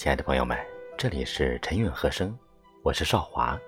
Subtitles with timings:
[0.00, 0.56] 亲爱的朋友们，
[0.96, 2.34] 这里是陈韵和声，
[2.82, 3.60] 我是少华。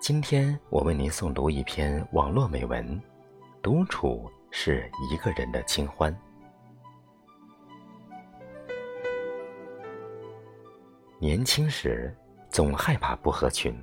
[0.00, 2.86] 今天我为您诵读一篇网络美文，
[3.60, 6.14] 《独处是一个人的清欢》。
[11.18, 12.16] 年轻时
[12.48, 13.76] 总害怕不合群，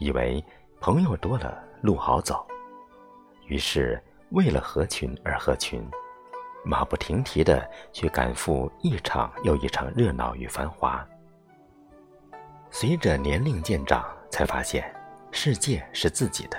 [0.00, 0.44] 以为
[0.80, 2.44] 朋友多了路好走，
[3.46, 5.88] 于是为了合群而合群。
[6.68, 11.02] 马不停蹄地去赶赴一场又一场热闹与繁华。
[12.70, 14.94] 随着年龄渐长，才发现
[15.30, 16.58] 世界是自己的，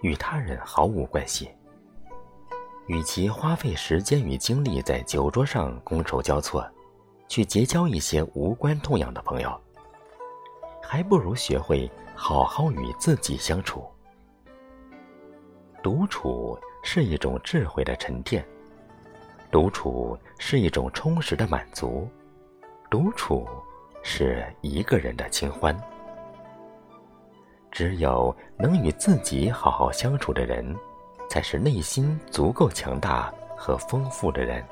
[0.00, 1.50] 与他人毫无关系。
[2.86, 6.64] 与其花费时间与精力在酒桌上觥筹交错，
[7.26, 9.60] 去结交一些无关痛痒的朋友，
[10.80, 13.84] 还不如学会好好与自己相处。
[15.82, 18.46] 独处是一种智慧的沉淀。
[19.50, 22.08] 独处是一种充实的满足，
[22.90, 23.48] 独处
[24.02, 25.76] 是一个人的清欢。
[27.70, 30.76] 只有能与自己好好相处的人，
[31.30, 34.62] 才是内心足够强大和丰富的人。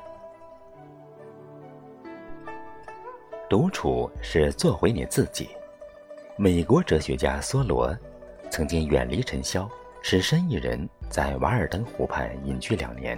[3.49, 5.49] 独处是做回你自己。
[6.37, 7.95] 美国哲学家梭罗
[8.51, 9.67] 曾经远离尘嚣，
[10.03, 13.17] 只身一人在瓦尔登湖畔隐居两年。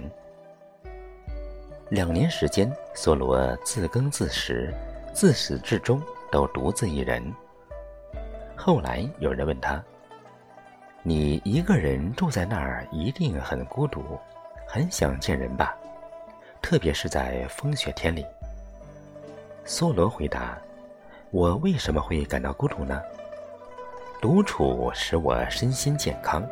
[1.90, 4.72] 两年时间，梭罗自耕自食，
[5.12, 7.20] 自始至终都独自一人。
[8.54, 9.82] 后来有人问他
[11.02, 14.16] ：“你一个人住在那儿，一定很孤独，
[14.68, 15.76] 很想见人吧？
[16.62, 18.24] 特别是在风雪天里。”
[19.66, 20.56] 梭罗回答
[21.32, 23.02] ：“我为什么会感到孤独呢？
[24.20, 26.48] 独处使我身心健康，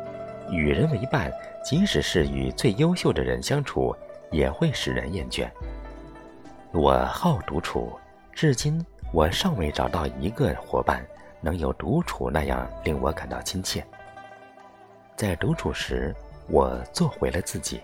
[0.51, 1.31] 与人为伴，
[1.63, 3.95] 即使是与最优秀的人相处。”
[4.31, 5.49] 也会使人厌倦。
[6.71, 7.97] 我好独处，
[8.31, 11.05] 至今我尚未找到一个伙伴
[11.41, 13.85] 能有独处那样令我感到亲切。
[15.15, 16.15] 在独处时，
[16.47, 17.81] 我做回了自己。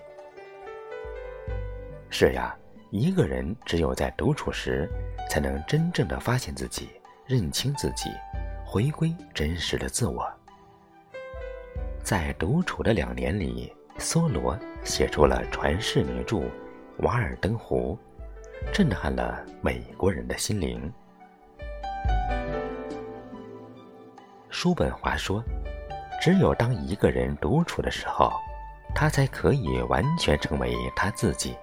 [2.09, 2.55] 是呀，
[2.91, 4.87] 一个人只有在独处时，
[5.29, 6.89] 才能真正的发现自己，
[7.25, 8.11] 认清自己，
[8.65, 10.31] 回归真实的自我。
[12.03, 13.73] 在独处的两年里。
[13.97, 16.37] 梭罗写出了传世名著
[16.99, 17.97] 《瓦尔登湖》，
[18.73, 20.91] 震撼了美国人的心灵。
[24.49, 25.43] 叔本华说
[26.21, 28.31] ：“只有当一个人独处的时候，
[28.93, 31.55] 他才可以完全成为他自己。”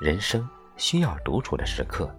[0.00, 2.14] 人生需要独处的时刻，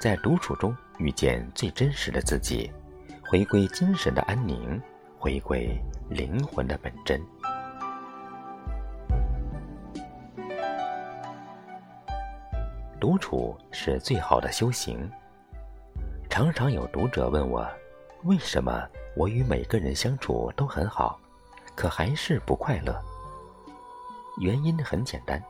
[0.00, 2.70] 在独处中遇见最真实的自己，
[3.26, 4.80] 回归精神的安宁，
[5.18, 5.78] 回归。
[6.10, 7.24] 灵魂的本真，
[12.98, 15.08] 独处是最好的修行。
[16.28, 17.64] 常常有读者问我，
[18.24, 18.84] 为什么
[19.16, 21.16] 我与每个人相处都很好，
[21.76, 23.00] 可还是不快乐？
[24.40, 25.40] 原因很简单，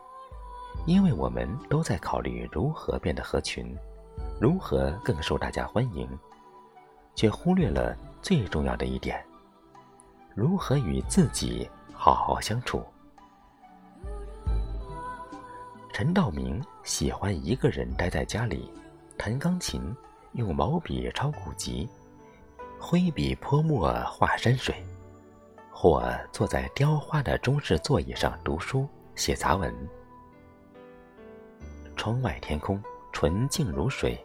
[0.84, 3.75] 因为我们都在考虑如何变得合群，
[4.38, 6.06] 如何更受大家欢迎，
[7.15, 9.25] 却忽略了最重要的一点。
[10.34, 12.84] 如何与自己好好相处？
[15.92, 18.72] 陈道明喜欢一个人待在家里，
[19.18, 19.82] 弹钢琴，
[20.32, 21.88] 用毛笔抄古籍，
[22.78, 24.74] 挥笔泼墨画山水，
[25.70, 29.74] 或坐在雕花的中式座椅上读书写杂文。
[31.97, 34.18] 窗外天空纯净如水，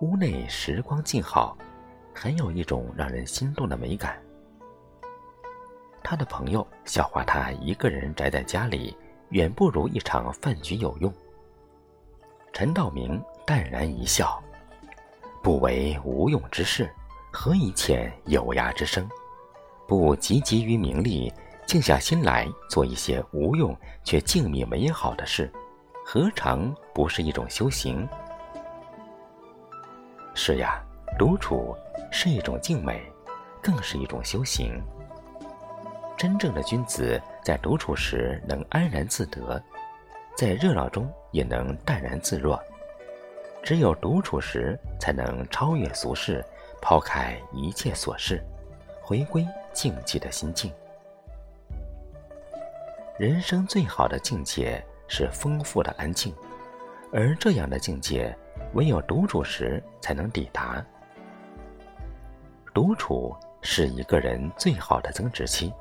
[0.00, 1.58] 屋内时光静好，
[2.14, 4.18] 很有一种让人心动的美感。
[6.02, 8.96] 他的朋友笑话他一个人宅在家里，
[9.30, 11.12] 远不如一场饭局有用。
[12.52, 14.42] 陈道明淡然一笑
[15.42, 16.90] ：“不为无用之事，
[17.30, 19.08] 何以遣有涯之生？
[19.86, 21.32] 不汲汲于名利，
[21.66, 25.52] 静下心来做一些无用却静谧美好的事，
[26.04, 28.08] 何尝不是一种修行？”
[30.34, 30.82] 是呀，
[31.18, 31.76] 独处
[32.10, 33.02] 是一种静美，
[33.62, 34.82] 更是一种修行。
[36.18, 39.62] 真正的君子在独处时能安然自得，
[40.36, 42.60] 在热闹中也能淡然自若。
[43.62, 46.44] 只有独处时，才能超越俗世，
[46.82, 48.42] 抛开一切琐事，
[49.00, 50.72] 回归静寂的心境。
[53.16, 56.34] 人生最好的境界是丰富的安静，
[57.12, 58.36] 而这样的境界，
[58.74, 60.84] 唯有独处时才能抵达。
[62.74, 65.72] 独处是一个人最好的增值期。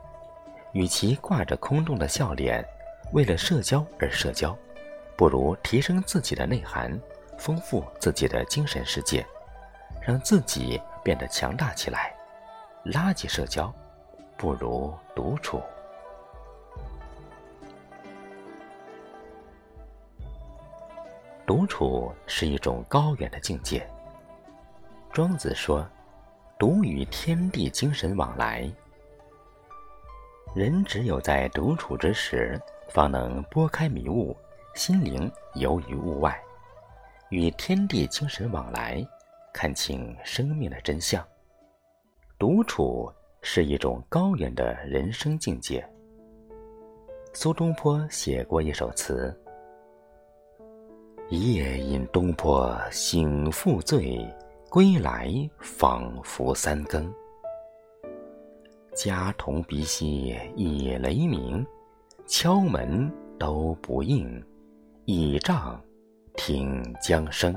[0.77, 2.63] 与其挂着空洞的笑脸，
[3.11, 4.55] 为了社交而社交，
[5.15, 6.95] 不如提升自己的内涵，
[7.35, 9.25] 丰富自己的精神世界，
[9.99, 12.15] 让自己变得强大起来。
[12.85, 13.73] 垃圾社交，
[14.37, 15.63] 不如独处。
[21.43, 23.83] 独处是一种高远的境界。
[25.11, 25.83] 庄子说
[26.59, 28.71] ：“独与天地精神往来。”
[30.55, 32.59] 人只有在独处之时，
[32.89, 34.35] 方能拨开迷雾，
[34.73, 36.35] 心灵游于物外，
[37.29, 39.05] 与天地精神往来，
[39.53, 41.23] 看清生命的真相。
[42.39, 43.11] 独处
[43.41, 45.87] 是一种高远的人生境界。
[47.33, 49.39] 苏东坡写过一首词
[51.29, 54.27] ：“夜饮东坡醒复醉，
[54.69, 55.29] 归来
[55.59, 57.13] 仿佛三更。”
[58.97, 61.63] 家童鼻息已雷鸣，
[62.25, 63.07] 敲门
[63.37, 64.43] 都不应，
[65.05, 65.79] 倚杖
[66.33, 67.55] 听江声。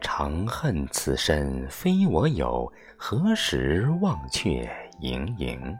[0.00, 2.66] 长恨此身非我有，
[2.96, 4.66] 何时忘却
[5.00, 5.78] 营营？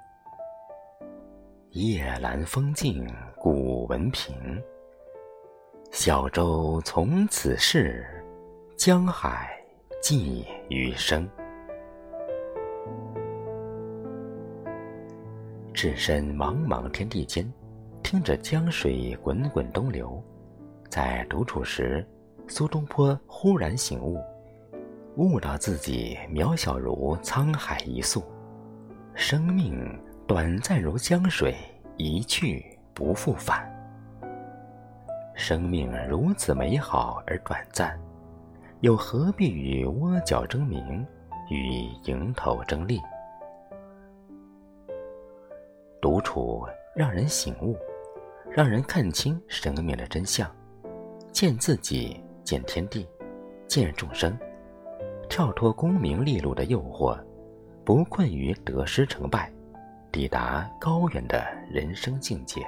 [1.71, 3.07] 夜阑风静
[3.39, 4.63] 古闻平，
[5.91, 8.07] 小舟从此逝，
[8.77, 9.51] 江海
[10.03, 11.27] 寄余生。
[15.73, 17.51] 置身茫茫天地间，
[18.03, 20.23] 听着江水滚滚东流，
[20.89, 22.07] 在独处时，
[22.47, 24.21] 苏东坡忽然醒悟，
[25.17, 28.23] 悟到自己渺小如沧海一粟，
[29.15, 31.55] 生命短暂如江水
[31.97, 33.69] 一去不复返。
[35.35, 37.99] 生命如此美好而短暂，
[38.81, 41.05] 又何必与窝角争鸣，
[41.51, 43.01] 与蝇头争利？
[46.03, 46.67] 独处
[46.97, 47.77] 让人醒悟，
[48.51, 50.51] 让人看清生命的真相，
[51.31, 53.09] 见自己，见天地，
[53.69, 54.37] 见众生，
[55.29, 57.17] 跳脱功名利禄的诱惑，
[57.85, 59.49] 不困于得失成败，
[60.11, 62.67] 抵达高远的人生境界。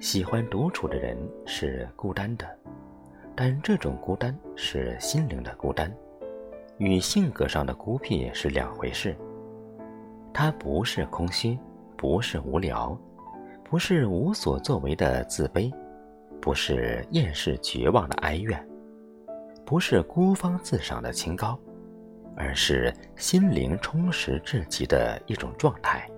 [0.00, 1.16] 喜欢独处的人
[1.46, 2.46] 是孤单的，
[3.34, 5.90] 但这种孤单是心灵的孤单。
[6.78, 9.16] 与性格上的孤僻是两回事。
[10.32, 11.58] 它不是空虚，
[11.96, 12.98] 不是无聊，
[13.62, 15.72] 不是无所作为的自卑，
[16.40, 18.68] 不是厌世绝望的哀怨，
[19.64, 21.56] 不是孤芳自赏的清高，
[22.36, 26.08] 而是心灵充实至极的一种状态。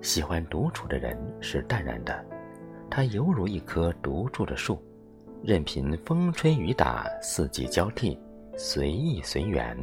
[0.00, 2.24] 喜欢独处的人是淡然的，
[2.88, 4.80] 他犹如一棵独住的树。
[5.44, 8.16] 任凭风吹雨打，四季交替，
[8.56, 9.76] 随意随缘。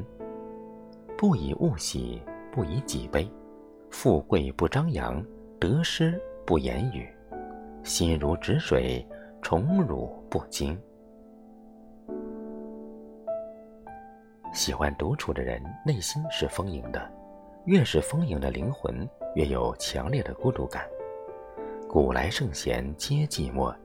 [1.17, 3.29] 不以物喜，不以己悲，
[3.89, 5.21] 富贵不张扬，
[5.59, 7.05] 得失不言语，
[7.83, 9.05] 心如止水，
[9.41, 10.79] 宠辱不惊。
[14.53, 17.11] 喜欢独处的人，内心是丰盈的，
[17.65, 20.87] 越是丰盈的灵魂，越有强烈的孤独感。
[21.89, 23.75] 古来圣贤皆寂寞。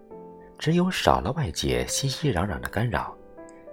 [0.59, 3.15] 只有少了外界熙熙攘攘的干扰，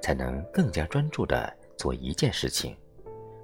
[0.01, 2.75] 才能更加专注地做一件事情，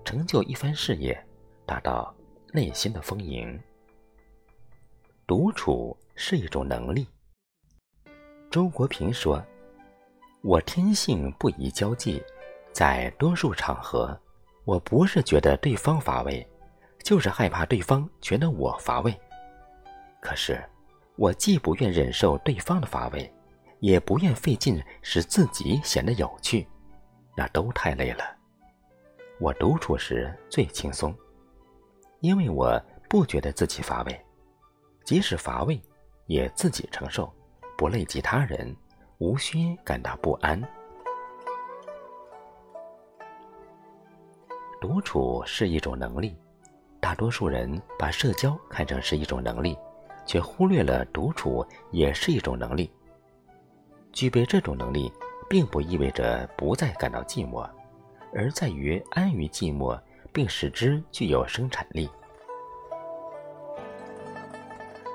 [0.04, 1.18] 成就一番事业，
[1.66, 2.14] 达到
[2.52, 3.58] 内心的丰盈。
[5.26, 7.08] 独处是一种能力。
[8.50, 9.42] 周国平说
[10.42, 12.22] ：“我天性不宜交际，
[12.74, 14.20] 在多数场合，
[14.66, 16.46] 我不是觉得对方乏味，
[17.04, 19.18] 就是害怕对方觉得我乏味。
[20.20, 20.62] 可是。”
[21.20, 23.34] 我既不愿忍受对方的乏味，
[23.80, 26.68] 也不愿费劲使自己显得有趣，
[27.36, 28.24] 那都太累了。
[29.40, 31.16] 我独处时最轻松，
[32.20, 34.26] 因为我不觉得自己乏味，
[35.04, 35.82] 即使乏味，
[36.26, 37.32] 也自己承受，
[37.78, 38.76] 不累及他人，
[39.20, 40.62] 无需感到不安。
[44.80, 46.38] 独处是一种能力，
[47.00, 49.78] 大多数人把社交看成是一种能力。
[50.28, 52.92] 却忽略了独处也是一种能力。
[54.18, 55.14] 具备这种能力，
[55.48, 57.70] 并不意味着不再感到寂寞，
[58.34, 59.96] 而在于安于寂寞，
[60.34, 62.10] 并使之具有生产力。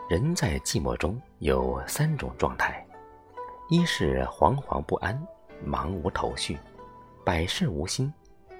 [0.09, 2.87] 人在寂寞中有三种状态：
[3.68, 5.21] 一是惶惶不安、
[5.66, 6.56] 茫无头绪、
[7.25, 8.14] 百事无心，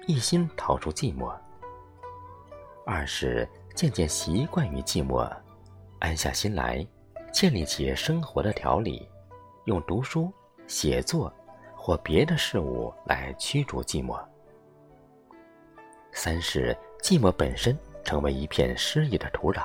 [0.07, 1.33] 一心逃出寂寞；
[2.85, 5.25] 二是渐渐习惯于寂寞。
[5.99, 6.85] 安下心来，
[7.31, 9.07] 建立起生活的条理，
[9.65, 10.31] 用读书、
[10.67, 11.33] 写作
[11.75, 14.19] 或别的事物来驱逐寂寞。
[16.11, 19.63] 三是寂寞本身成为一片诗意的土壤，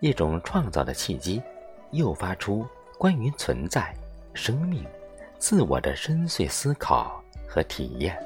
[0.00, 1.42] 一种创造的契机，
[1.90, 2.66] 诱发出
[2.98, 3.94] 关于存在、
[4.34, 4.84] 生命、
[5.38, 8.16] 自我的深邃思考和体验。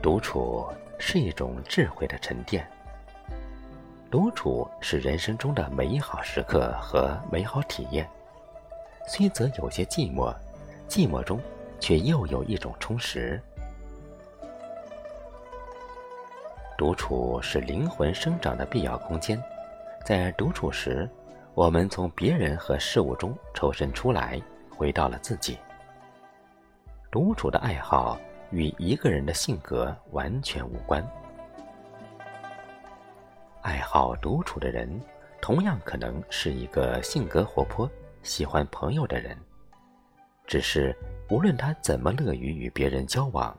[0.00, 0.66] 独处
[0.98, 2.66] 是一种智慧的沉淀。
[4.10, 8.08] 独处是人生中的美好时刻和美好体验，
[9.06, 10.34] 虽则有些寂寞，
[10.88, 11.38] 寂寞中
[11.78, 13.40] 却又有一种充实。
[16.78, 19.42] 独处是灵魂生长的必要空间，
[20.06, 21.06] 在独处时，
[21.54, 25.58] 我们从别人和事物中抽身出来，回到了自己。
[27.10, 28.18] 独处的爱好。
[28.50, 31.06] 与一个人的性格完全无关。
[33.68, 34.98] 爱好独处的人，
[35.42, 37.86] 同样可能是一个性格活泼、
[38.22, 39.36] 喜欢朋友的人。
[40.46, 40.96] 只是
[41.28, 43.54] 无论他怎么乐于与别人交往，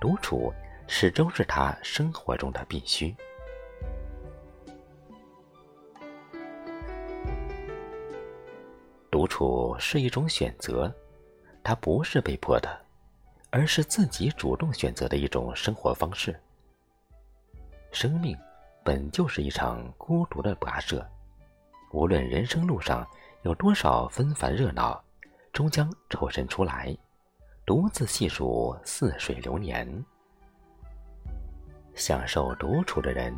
[0.00, 0.52] 独处
[0.88, 3.14] 始终是他生活中的必须。
[9.12, 10.92] 独处是一种选择，
[11.62, 12.68] 它不是被迫的。
[13.50, 16.34] 而是自己主动选择的一种生活方式。
[17.92, 18.36] 生命
[18.84, 21.06] 本就是一场孤独的跋涉，
[21.92, 23.06] 无论人生路上
[23.42, 25.02] 有多少纷繁热闹，
[25.52, 26.96] 终将抽身出来，
[27.64, 30.04] 独自细数似水流年。
[31.94, 33.34] 享受独处的人，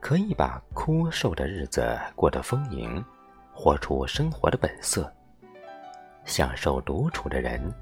[0.00, 3.04] 可以把枯瘦的日子过得丰盈，
[3.52, 5.12] 活出生活的本色。
[6.24, 7.72] 享受独处的人。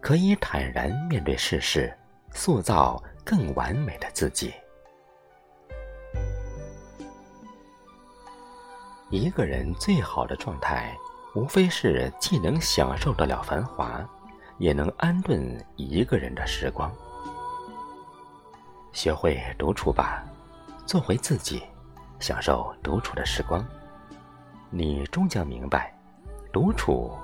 [0.00, 1.92] 可以坦然面对世事，
[2.30, 4.54] 塑造更完美的自己。
[9.10, 10.96] 一个人最好的状态，
[11.34, 14.06] 无非是既能享受得了繁华，
[14.58, 16.92] 也能安顿一个人的时光。
[18.92, 20.24] 学会独处吧，
[20.86, 21.62] 做回自己，
[22.20, 23.64] 享受独处的时光。
[24.70, 25.92] 你终将明白，
[26.52, 27.16] 独处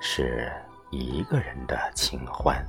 [0.00, 0.52] 是。
[0.92, 2.64] 一个人的清欢。